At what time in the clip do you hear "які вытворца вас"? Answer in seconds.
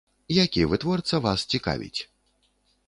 0.35-1.45